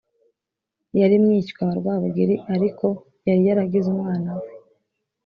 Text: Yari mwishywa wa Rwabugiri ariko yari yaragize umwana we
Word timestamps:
Yari 0.99 1.15
mwishywa 1.23 1.61
wa 1.67 1.73
Rwabugiri 1.79 2.35
ariko 2.55 2.85
yari 3.27 3.41
yaragize 3.47 3.87
umwana 3.93 4.29
we 4.39 4.49